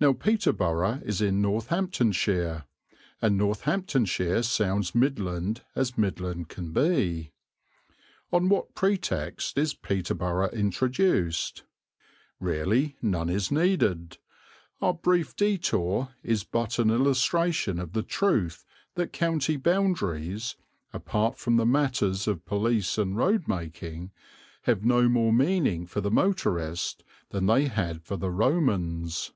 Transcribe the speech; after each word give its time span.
Now 0.00 0.12
Peterborough 0.12 1.00
is 1.02 1.22
in 1.22 1.40
Northamptonshire, 1.40 2.64
and 3.22 3.38
Northamptonshire 3.38 4.42
sounds 4.42 4.94
Midland 4.94 5.62
as 5.74 5.96
Midland 5.96 6.50
can 6.50 6.72
be. 6.74 7.32
On 8.30 8.50
what 8.50 8.74
pretext 8.74 9.56
is 9.56 9.72
Peterborough 9.72 10.50
introduced? 10.50 11.62
Really 12.38 12.96
none 13.00 13.30
is 13.30 13.50
needed; 13.50 14.18
our 14.82 14.92
brief 14.92 15.34
detour 15.36 16.14
is 16.22 16.44
but 16.44 16.78
an 16.78 16.90
illustration 16.90 17.78
of 17.78 17.94
the 17.94 18.02
truth 18.02 18.66
that 18.96 19.10
county 19.10 19.56
boundaries, 19.56 20.54
apart 20.92 21.38
from 21.38 21.56
the 21.56 21.64
matters 21.64 22.28
of 22.28 22.44
police 22.44 22.98
and 22.98 23.16
road 23.16 23.48
making, 23.48 24.10
have 24.64 24.84
no 24.84 25.08
more 25.08 25.32
meaning 25.32 25.86
for 25.86 26.02
the 26.02 26.10
motorist 26.10 27.02
than 27.30 27.46
they 27.46 27.68
had 27.68 28.02
for 28.02 28.18
the 28.18 28.30
Romans. 28.30 29.32